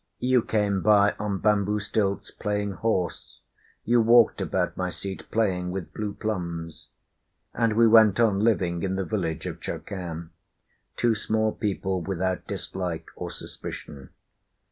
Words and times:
You 0.17 0.41
came 0.41 0.81
by 0.81 1.13
on 1.19 1.37
bamboo 1.41 1.77
stilts, 1.79 2.31
playing 2.31 2.71
horse, 2.71 3.39
You 3.83 4.01
walked 4.01 4.41
about 4.41 4.75
my 4.75 4.89
seat, 4.89 5.29
playing 5.29 5.69
with 5.69 5.93
blue 5.93 6.15
plums. 6.15 6.89
And 7.53 7.73
we 7.73 7.87
went 7.87 8.19
on 8.19 8.39
living 8.39 8.81
in 8.81 8.95
the 8.95 9.05
village 9.05 9.45
of 9.45 9.59
Chokan: 9.61 10.31
Two 10.97 11.13
small 11.13 11.51
people, 11.51 12.01
without 12.01 12.47
dislike 12.47 13.09
or 13.15 13.29
suspicion. 13.29 14.09